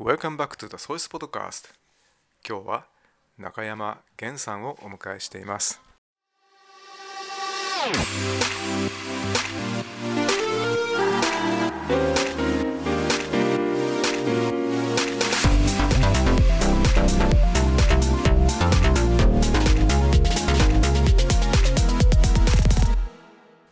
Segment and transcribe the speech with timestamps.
[0.00, 1.70] Welcome back to the Source Podcast.
[2.48, 2.86] 今日は
[3.36, 5.80] 中山源さんをお迎えしています。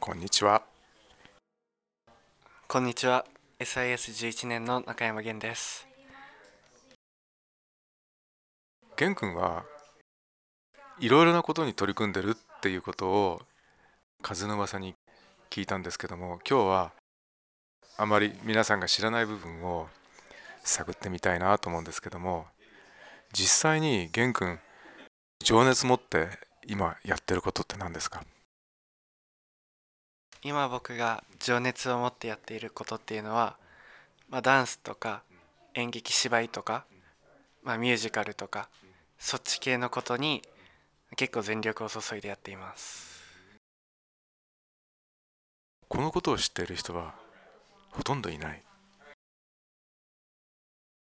[0.01, 0.65] こんにちは。
[2.67, 3.25] こんにちは。
[3.61, 5.87] SIS11 年の中山源です。
[8.99, 9.65] 源君は
[10.99, 13.43] いろいろなことに取り組んでるっていうことを
[14.23, 14.95] 風の噂に
[15.51, 16.93] 聞いたんですけども今日は
[17.99, 19.89] あまり皆さんが知らない部分を
[20.65, 22.47] 探ってみたいなと思うんですけども
[23.33, 24.59] 実際に源君
[25.45, 26.29] 情熱持って
[26.67, 28.25] 今やってることって何ですか？
[30.43, 33.57] 今僕が情熱を持ってやっていることっていうのは、
[34.31, 35.23] まあ、ダンスとか
[35.75, 36.85] 演劇芝居とか、
[37.67, 38.69] まあ、ミュージカルとか
[39.19, 40.41] そっち系のことに
[41.17, 43.25] 結構全力を注いでやっています。
[45.89, 47.17] このことを知っている人は
[47.91, 48.63] ほとんどいない。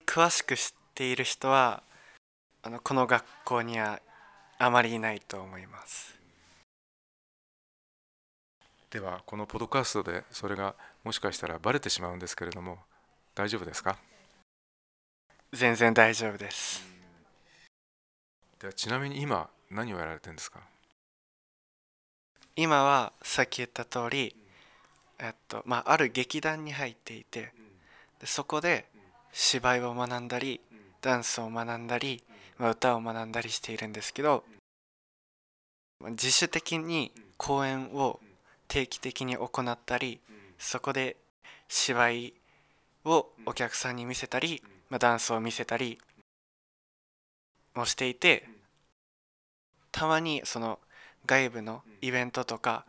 [0.05, 1.83] 詳しく知っている人は
[2.63, 4.01] あのこの学校には
[4.57, 6.13] あまりいないと思います。
[8.89, 10.75] ではこのポッドキャストでそれが
[11.05, 12.79] もしかしたらバレてしまうんですけれども
[13.35, 13.97] 大丈夫ですか？
[15.53, 16.81] 全然大丈夫です。
[18.59, 20.61] ではちなみに今何をやられてるんですか？
[22.55, 24.35] 今はさっき言った通り
[25.19, 27.53] えっとまあある劇団に入っていて
[28.19, 28.85] でそこで
[29.33, 30.61] 芝居を学んだり
[31.01, 32.23] ダンスを学んだり、
[32.57, 34.43] まあ、歌を学んだりしているんですけど
[35.99, 38.19] まあ自主的に公演を
[38.69, 40.21] 定期的に行ったり
[40.57, 41.17] そこで
[41.67, 42.33] 芝居
[43.03, 44.61] をお客さんに見せたり、
[44.91, 45.97] まあ、ダンスを見せたり
[47.73, 48.45] もしていて
[49.89, 50.79] たまにその
[51.25, 52.85] 外部のイベントとか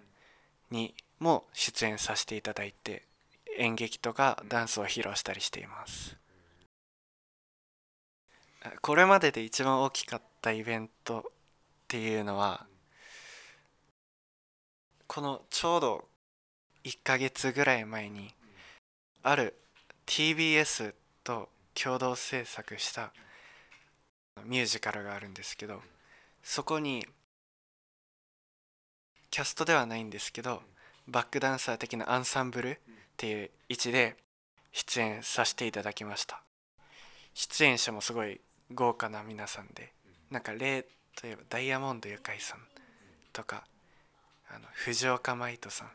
[0.72, 3.04] にも出演させていただいて
[3.56, 6.16] 演劇とかダンスを披露したりしています。
[8.80, 11.22] これまでで一番大きかったイベントっ
[11.88, 12.66] ていうのは
[15.06, 16.04] このちょうど
[16.84, 18.34] 1ヶ月ぐらい前に
[19.22, 19.54] ある
[20.06, 23.12] TBS と共同制作した
[24.44, 25.80] ミュージカルがあるんですけど
[26.42, 27.06] そこに
[29.30, 30.62] キャストではないんですけど
[31.08, 32.76] バックダンサー的なアンサンブルっ
[33.16, 34.16] ていう位置で
[34.72, 36.42] 出演させていただきました。
[37.34, 38.40] 出演者もすごい
[38.74, 39.92] 豪華な皆さんで
[40.30, 42.60] なんか例といえばダイヤモンドゆかいさん
[43.32, 43.64] とか
[44.50, 45.88] あの藤岡舞人さん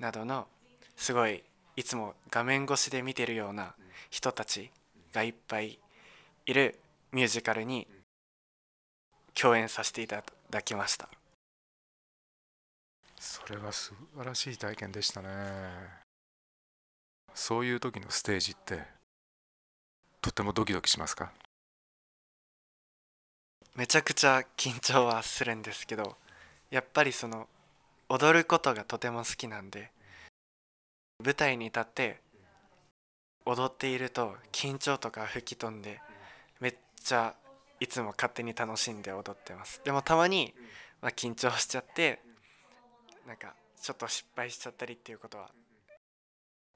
[0.00, 0.46] などの
[0.96, 1.42] すごい
[1.76, 3.74] いつも画面越しで見てるような
[4.10, 4.70] 人たち
[5.12, 5.78] がいっぱい
[6.46, 6.78] いる
[7.12, 7.86] ミュージカルに
[9.34, 11.08] 共演させていただきました。
[13.18, 15.28] それは素晴らしい体験でしたね。
[17.34, 18.82] そういう時のステージって
[20.20, 21.32] とてもドキドキしますか？
[23.74, 26.16] めちゃくちゃ緊張はするんですけど
[26.70, 27.48] やっぱりその
[28.08, 29.90] 踊ることがとても好きなんで
[31.24, 32.20] 舞台に立って
[33.44, 36.00] 踊っていると緊張とか吹き飛んで
[36.60, 37.34] めっちゃ
[37.80, 39.80] いつも勝手に楽しんで踊ってます。
[39.84, 40.54] でもたまに、
[41.00, 42.20] まあ、緊張しちゃって
[43.26, 45.50] なんかちょっと失敗しちゃったりっていうことは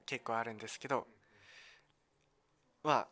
[0.05, 1.07] 結構あるんですけど
[2.83, 3.07] まあ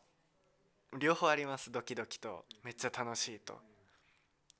[0.97, 1.71] 両方あります。
[1.71, 3.59] ドキドキとめっちゃ楽しいと、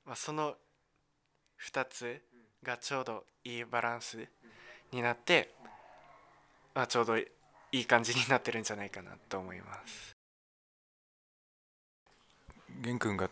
[0.06, 0.56] まあ、その
[1.62, 2.22] 2つ
[2.64, 4.28] がちょうどいいバランス
[4.92, 5.54] になって、
[6.74, 7.14] まあ、ちょうど
[7.76, 10.16] いい感じになってるんじゃないかなと思います。
[12.82, 13.30] 玄君が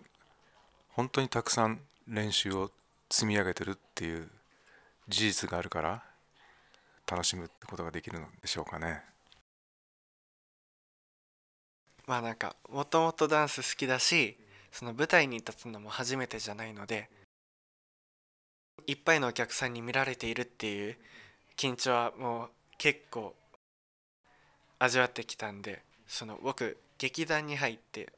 [0.89, 2.69] 本当にたくさん練習を
[3.09, 4.29] 積み上げてるっていう
[5.07, 6.03] 事実があるから
[7.09, 9.01] 楽しむってことができるのでしょうかね。
[12.05, 14.37] まあなんかもともとダンス好きだし
[14.73, 17.09] その舞台に立つのも初めてじゃないので
[18.87, 20.97] いっぱいのお客さんに見られているっていう
[21.55, 23.35] 緊張はもう結構
[24.84, 28.09] 味わってきたんでその僕劇団に入って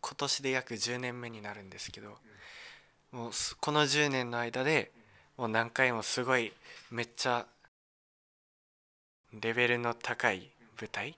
[0.00, 2.10] 今年で約10年目になるんですけど
[3.10, 4.92] もうこの10年の間で
[5.36, 6.52] もう何回もすごい
[6.92, 7.44] めっちゃ
[9.32, 10.48] レベルの高い
[10.80, 11.16] 舞台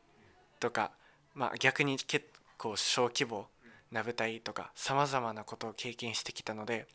[0.58, 0.90] とか
[1.34, 2.26] まあ逆に結
[2.56, 3.46] 構小規模
[3.92, 6.86] な舞台とかさまざまなことを経験してきたので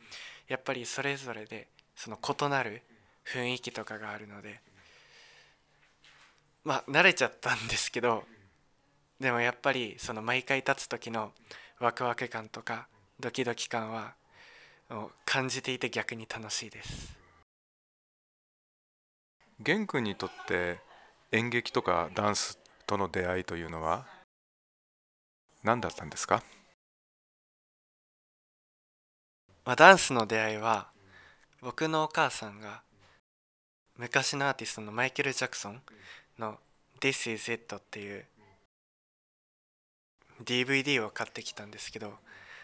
[0.48, 2.82] やっぱりそれぞれでその異なる
[3.24, 4.62] 雰囲気とかがあるので
[6.66, 8.26] まあ慣れちゃったんですけど
[9.20, 11.32] でもやっぱりその毎回立つ時の
[11.80, 12.88] ワクワク感とか
[13.20, 14.16] ドキドキ感は
[15.26, 17.16] 感じていて逆に楽しいです。
[19.62, 20.80] 玄君にとって
[21.32, 24.06] 演劇とかダンスとの出会いというのは
[25.64, 26.44] 何だったんですか？
[29.64, 30.90] まあ、ダンスの出会いは
[31.62, 32.82] 僕のお母さんが
[33.98, 35.82] 昔のアーティストのマイケル・ジャクソン
[36.38, 36.60] の
[37.00, 38.26] 「This is It」っていう
[40.44, 42.18] DVD を買ってきたんですけど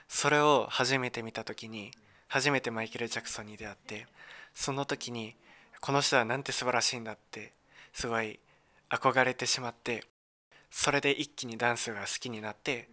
[0.08, 1.92] それを初めて見た時に
[2.28, 4.08] 初めてマイケル・ジャクソンに出会って
[4.54, 5.36] その時に
[5.80, 7.54] この人はなんて素晴らしいんだって
[7.94, 8.40] すごい
[8.90, 10.04] 憧れてしまって
[10.70, 12.88] それで一気にダンスが好きになって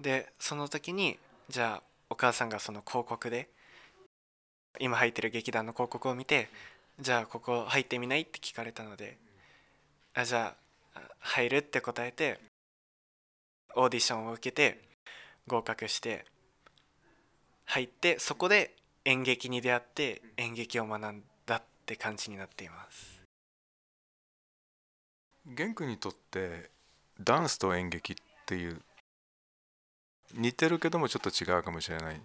[0.00, 1.18] でその時に
[1.48, 3.48] じゃあお母さんがその広告で
[4.78, 6.48] 今入ってる劇団の広告を見て
[7.00, 8.22] じゃあここ入ってみない？
[8.22, 9.16] って聞かれたので
[10.14, 10.54] あじゃ
[10.94, 12.38] あ入るって答えて
[13.74, 14.82] オーディションを受けて
[15.46, 16.26] 合格して
[17.64, 18.74] 入ってそこで
[19.06, 23.22] 演劇に出会って演劇を学んだって感じになっています。
[25.46, 26.68] 玄君にとって
[27.18, 28.82] ダンスと演劇っていう
[30.34, 32.20] 似てるけどもちょっと違うかもしれない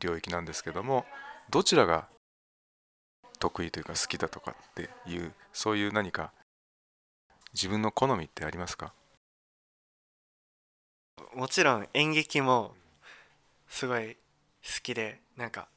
[0.00, 1.06] 領域なんですけども
[1.50, 2.08] どちらが
[3.38, 6.32] 得意というか好きだとかっていうそういう何か
[7.52, 8.92] 自分の好みってありますか？
[11.34, 12.74] もちろん演劇も
[13.68, 14.16] すごい好
[14.82, 15.68] きでなんか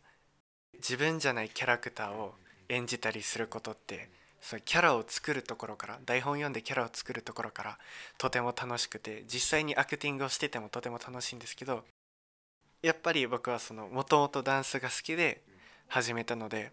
[0.75, 2.33] 自分じゃないキャラクターを
[2.69, 4.09] 演じたりすることって
[4.41, 7.77] そのキャラを作るところから台本読んでキャラを作るところから
[8.17, 11.83] とても楽しくて実際にアクティングをしててもとても楽しいんですけど
[12.81, 15.41] やっぱり僕はそのもともとダンスが好きで
[15.87, 16.71] 始めたので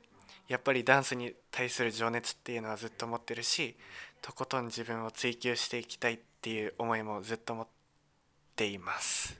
[0.48, 3.76] やっぱりダンスに対する情熱っていうのはずっと持ってるし
[4.22, 7.66] とことん自分を追求していきたいっていう思いもずっと持っ
[8.54, 9.36] ています。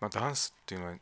[0.00, 0.96] まあ、ダンスっていうのは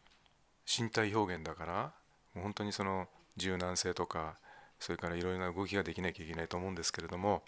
[0.66, 1.92] 身体表現だから
[2.34, 4.38] もう本当にその柔軟性とか
[4.80, 7.44] それからいろいろな動きができなきゃいけないと思うんですけれども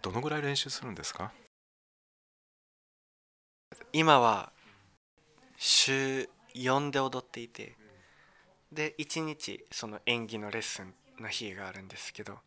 [0.00, 1.30] どのぐらい練習するんですか？
[3.92, 4.50] 今は
[5.58, 7.76] 週4で踊っていて
[8.70, 12.38] で1日その演技のレッスンの日があるんですけど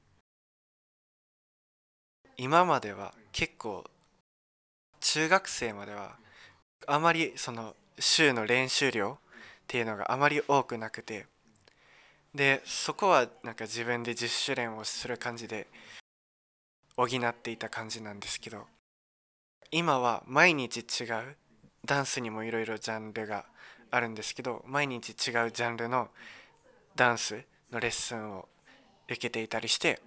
[2.38, 3.84] 今までは結構
[5.00, 6.16] 中学生までは
[6.88, 9.18] あまりその週の練習量っ
[9.68, 11.26] ていうのがあまり多くなくて
[12.34, 15.68] でそこはなんか自分で自主練をする感じで
[16.96, 18.68] 補っていた感じなんですけど
[19.72, 21.36] 今は毎日違う
[21.86, 23.46] ダンスにもいろいろジャンルが
[23.90, 25.14] あるんですけど毎日違
[25.46, 26.10] うジャンルの
[26.96, 28.48] ダンスのレッスンを
[29.08, 30.00] 受けていたりして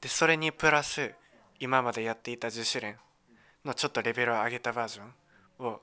[0.00, 1.12] でそれにプラス
[1.60, 2.96] 今までやっていた自主練
[3.64, 5.80] のちょっとレベルを上げたバージョンを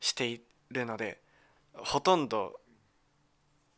[0.00, 0.40] してい
[0.70, 1.18] るので
[1.74, 2.60] ほとんど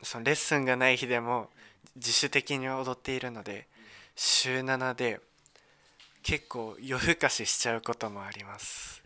[0.02, 1.50] そのレッスンがない日でも
[1.96, 3.68] 自主的に踊っているので
[4.16, 5.20] 週7で
[6.22, 9.02] 結構夜更かししちゃうこともあります。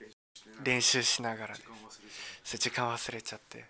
[0.63, 1.63] 練習しながらで
[2.45, 3.65] そう時間忘れちゃって。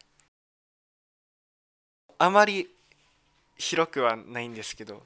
[2.18, 2.68] あまり
[3.56, 5.02] 広くはないんですけど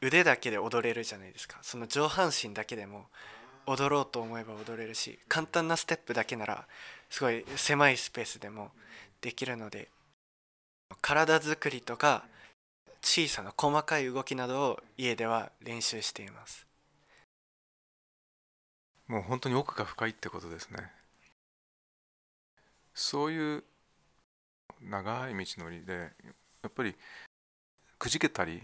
[0.00, 1.58] 腕だけで踊れるじゃないですか。
[1.62, 3.06] その上半身だけでも
[3.66, 6.66] 踊ろうと思えば踊れるし簡単なステップだけなら
[7.10, 8.70] すごい狭いスペースでも
[9.20, 9.88] できるので
[11.00, 12.24] 体作りとか
[13.02, 16.65] 小さな細かい動きなどを家では練習しています。
[19.08, 20.90] もう本当に奥が深いってことですね。
[22.94, 23.64] そういう
[24.80, 26.12] 長い道のりで
[26.62, 26.94] やっぱり
[27.98, 28.62] くじけたり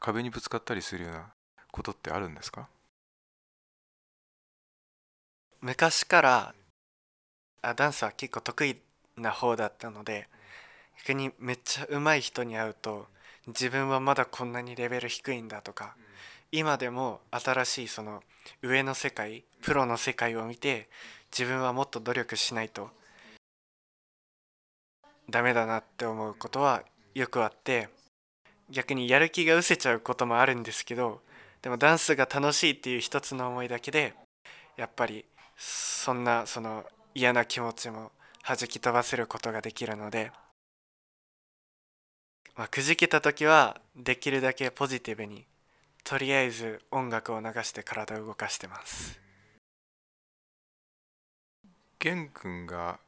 [0.00, 1.32] 壁にぶつかったりするような
[1.70, 2.68] ことってあるんですか？
[5.60, 6.54] 昔から
[7.62, 8.76] あダンスは結構得意
[9.16, 10.28] な方だったので
[10.98, 13.06] 逆にめっちゃ上手い人に会うと
[13.46, 15.96] 自分はまだこんなにレベル低いんだとか
[16.52, 18.22] 今でも新しいその
[18.62, 20.88] 上の世界プロの世界を見て
[21.36, 22.90] 自分はもっと努力しないと
[25.28, 26.82] ダメだなって思うことは
[27.14, 27.88] よくあって
[28.70, 31.20] 逆にやる気が失せちゃうこともあるんですけど
[31.62, 34.14] でもダンスが楽しいっていう一つの思いだけで
[34.76, 35.24] やっぱり
[35.56, 36.84] そんなその
[37.14, 38.10] 嫌な気持ちも
[38.46, 40.30] 弾き飛ばせることができるので、
[42.56, 45.46] まあ、くじけた時はできるだけポジティブに
[46.04, 49.18] とりあえず音楽を流して体を動かしてます。
[51.98, 53.00] 玄君が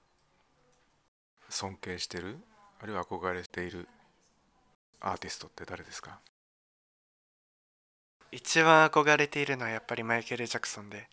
[1.50, 2.38] 尊敬してる
[2.80, 3.86] あるいは憧れている
[5.00, 6.18] アーティストって誰ですか？
[8.32, 11.08] 一番憧れているのはやっぱりマイケル・ジャクソンで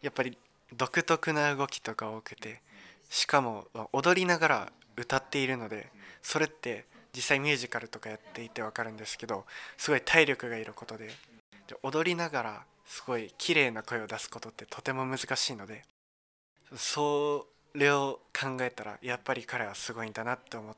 [0.00, 0.38] やっぱり
[0.74, 2.62] 独特な動きとか多くて
[3.10, 5.90] しかも踊りながら歌っているので
[6.22, 9.46] それって実際ミュージカルとかやっていて分かるんですけど
[9.78, 11.08] すごい体力がいることで
[11.82, 15.82] 踊りながらすごい綺麗な声を出すことってとても難しいので
[16.76, 20.76] それを考えたらやっぱり彼はすごいんだなって思っ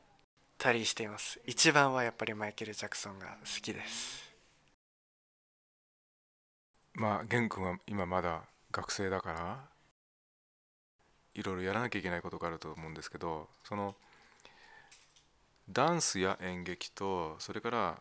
[0.58, 1.40] たりしています。
[1.46, 4.28] 一番はやっぱりマイケル・ジャクソンが好きです。
[6.94, 8.42] まあ玄君は今まだ
[8.72, 9.64] 学生だから
[11.34, 13.94] いろいろやらなきゃいけないことがあると思うんですけどその
[15.70, 18.00] ダンスや演劇とそれから、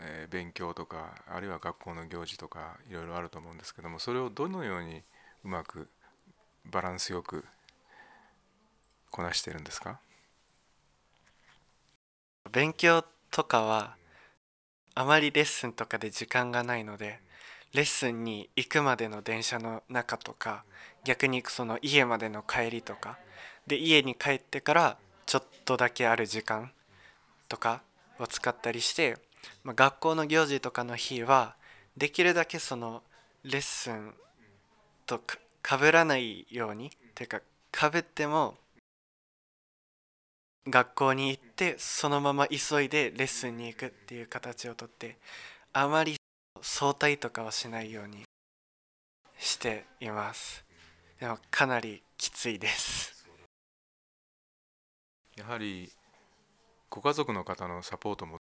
[0.00, 5.02] えー、勉強とかあるいは学校の行事とかいろいろあると思うんですけどもそれをどのように
[5.44, 5.88] うまく
[6.64, 7.44] バランスよく
[9.10, 10.00] こなしてるんですか？
[12.52, 13.96] 勉強とかは
[14.94, 17.20] あまりレッスンとかで時間がないので
[17.72, 20.64] レッスンに行くまでの電車の中とか
[21.04, 23.18] 逆にその家までの帰りとか
[23.66, 26.72] で家に帰ってからちょっとだけある時間
[27.48, 27.82] とか
[28.18, 29.16] を使ったりして、
[29.64, 31.56] まあ、学校の行事とかの日は
[31.96, 33.02] できるだけその
[33.44, 34.14] レッスン
[35.06, 37.40] とかかぶらないようにていうか
[37.72, 38.54] かぶっても
[40.68, 45.16] 学校に行ってそのまま急いでレッスンに行くっていう形をとって
[45.72, 46.16] あまり
[46.60, 48.24] 早退とかはしないように
[49.38, 50.64] しています。
[51.20, 53.26] でもかなりきついです。
[55.36, 55.90] やはり
[56.96, 58.38] ご家族の方のサポートも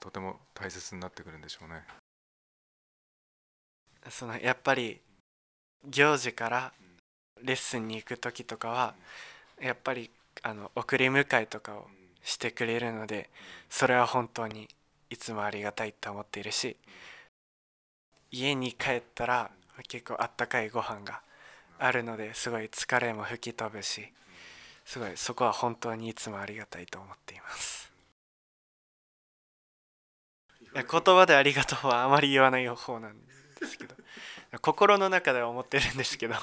[0.00, 1.84] とても大切になってくるんでしょうね。
[4.08, 4.98] そのやっぱり
[5.86, 6.72] 行事から
[7.42, 8.94] レッスンに行く時とかは
[9.60, 10.10] やっぱり
[10.42, 11.88] あの送り迎えとかを
[12.22, 13.28] してくれるので
[13.68, 14.68] それは本当に
[15.10, 16.78] いつもありがたいと思っているし
[18.30, 19.50] 家に帰ったら
[19.86, 21.20] 結構あったかいご飯が
[21.78, 24.08] あるのですごい疲れも吹き飛ぶし
[24.86, 27.87] すごいそこは本当にいつもありがたいと思っています。
[30.84, 33.18] 言葉でありがとうはあまり言わない方なん
[33.60, 33.94] ですけど。
[34.62, 36.34] 心の中では思ってるんですけど。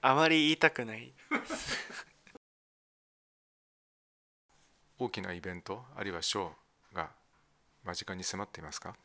[0.00, 1.12] あまり言いたくない。
[4.98, 7.10] 大きなイベントあるいはショーが
[7.84, 8.96] 間近に迫っていますか？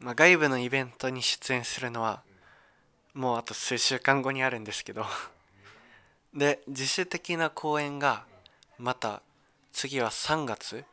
[0.00, 2.22] まあ、外部のイベントに出演するのは
[3.14, 5.06] もうあと数週間後にあるんですけど。
[6.34, 8.26] で自主的な公演が
[8.78, 9.22] また
[9.72, 10.84] 次は3月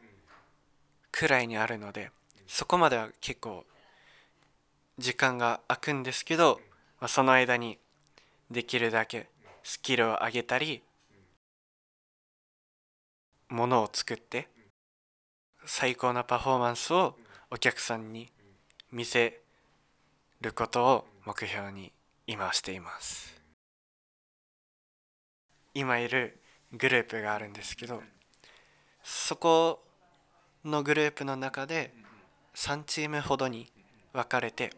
[1.14, 2.10] くらいにあるので
[2.48, 3.64] そこまでは結構
[4.98, 6.60] 時間が空くんですけど、
[7.00, 7.78] まあ、その間に
[8.50, 9.28] できるだけ
[9.62, 10.82] スキルを上げたり
[13.50, 14.48] ものを作って
[15.66, 17.16] 最高なパフォーマンスを
[17.52, 18.30] お客さんに
[18.92, 19.40] 見せ
[20.42, 21.94] ることを目標に
[22.26, 23.42] 今しています。
[25.76, 26.40] 今いる
[26.72, 28.02] グループがあるんですけど
[29.04, 29.84] そこ
[30.66, 31.94] のグループの中で
[32.56, 33.72] 3チームほどに
[34.14, 34.72] 分かれて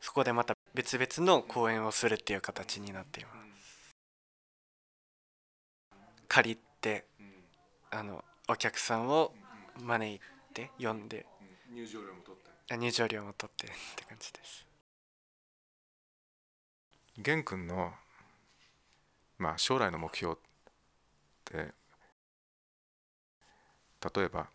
[0.00, 3.36] そこでまた別々の公演をするっていう形になっています。
[6.28, 7.04] 借りて
[7.90, 9.32] あのお客さんを
[9.82, 10.20] 招い
[10.54, 11.26] て呼んで
[11.72, 12.76] 入場料も取って。
[12.76, 14.66] 入場料も取ってって感じです。
[17.18, 17.92] 玄君の
[19.38, 20.36] まあ将来の目標っ
[21.44, 21.74] て
[24.16, 24.48] 例えば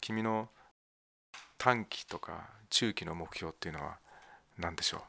[0.00, 0.48] 君の
[1.58, 3.98] 短期とか中期の目標っていうのは
[4.58, 5.00] 何でしょう？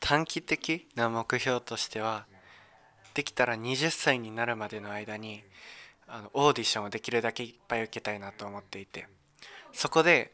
[0.00, 2.26] 短期的な目標としては
[3.14, 5.42] できたら20歳になるまでの間に
[6.08, 9.06] あのオーディションをできるだけいっぱい受けたいなと思っていて
[9.72, 10.32] そこで、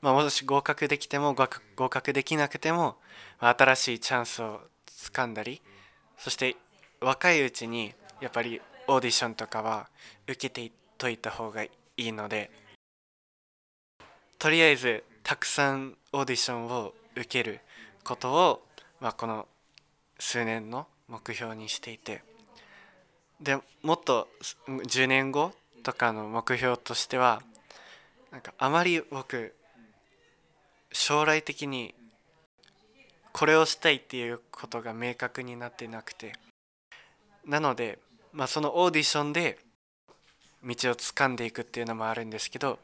[0.00, 2.96] まあ、もし合格できても合格できなくても、
[3.40, 5.60] まあ、新しいチャンスをつかんだり
[6.18, 6.56] そして
[7.00, 9.88] 若いうちにやっぱりオーディションとかは
[10.26, 10.72] 受けて
[11.02, 12.48] といた方がいいので
[14.38, 17.58] とりあえずたくさんオーディションを受ける
[18.04, 18.62] ことを、
[19.00, 19.48] まあ、この
[20.20, 22.22] 数年の目標にしていて
[23.40, 24.28] でもっと
[24.68, 25.50] 10年後
[25.82, 27.42] とかの目標としては
[28.30, 29.56] なんかあまり僕
[30.92, 31.96] 将来的に
[33.32, 36.34] これをしたいっていうことが明確になってなくて
[37.44, 37.98] なので、
[38.32, 39.58] まあ、そのオーディションで
[40.64, 42.78] 道を掴んでいくっていうのもあるんですけど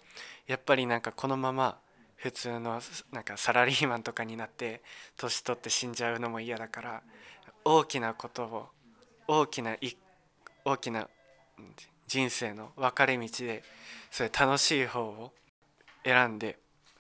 [0.47, 1.79] やっぱりなんかこのまま
[2.17, 2.81] 普通の
[3.13, 4.83] なんかサラリーマンとかになって
[5.17, 7.03] 年取って死んじゃうのも嫌だから
[7.65, 8.67] 大きなことを
[9.29, 9.77] 大きな
[10.65, 11.09] 大きな
[12.07, 13.63] 人生の分かれ道で
[14.11, 15.33] それ楽しい方を
[16.05, 16.59] 選んで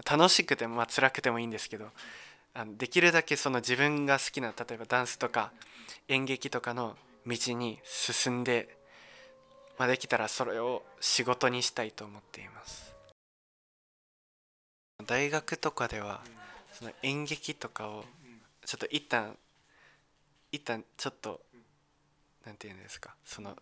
[0.09, 1.87] 楽しくてもまあ辛くてもいいんですけど
[2.55, 5.53] あのできるだけその自分が好きな例えばダンスとか
[6.09, 8.78] 演劇とかの道に進んで、
[9.79, 12.95] まあ、できたらそれを仕事にしたいと思っています。
[15.07, 16.21] 大学とかでは
[16.73, 18.05] その演劇とかを
[18.67, 19.37] ちょっと一旦
[20.51, 21.41] 一旦ちょっと
[22.45, 23.57] なんていうんですかその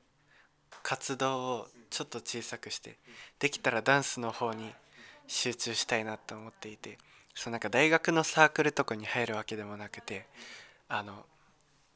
[0.83, 2.99] 活動をちょっと小さくして
[3.39, 4.73] できたらダンスの方に
[5.27, 6.99] 集中したいなと思っていて
[7.35, 10.27] そうなんか大学のサークルとかに入るわけでもなくて
[10.89, 11.27] あの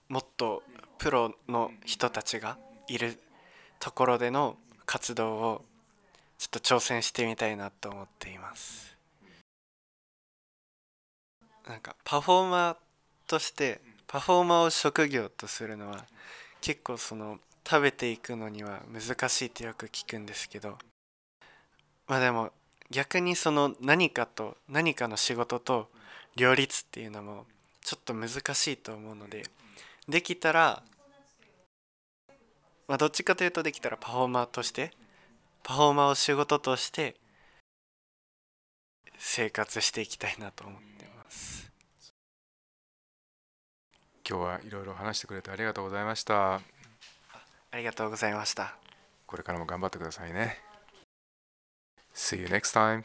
[0.08, 0.62] もっと
[0.98, 2.58] プロの人たちが
[2.88, 3.18] いる
[3.80, 4.56] ところでの
[4.86, 5.64] 活動を
[6.38, 8.96] ちょっと挑戦してみたいなと思っています。
[11.66, 12.76] なんかパフォーマー
[13.26, 16.04] としてパフォーマーを職業とするのは
[16.60, 20.78] 結構その食べていくのには難しいってよく聞くんですけど
[22.08, 22.50] まあでも
[22.90, 25.88] 逆にその何かと何かの仕事と
[26.34, 27.46] 両立っていうのも
[27.82, 29.44] ちょっと難しいと思うので
[30.08, 30.82] できたら
[32.90, 34.90] まあどっちかというとできたらパフォーマーとして
[35.62, 37.14] パフォーマーを仕事として
[39.16, 41.70] 生活していきたいなと思ってます。
[44.28, 46.54] 今日はいろいろ話してくれてありがとうございました。
[46.54, 46.60] あ
[47.76, 48.74] りがとうございました。
[49.24, 50.58] これからも頑張ってくださいね。
[52.12, 53.04] See you next time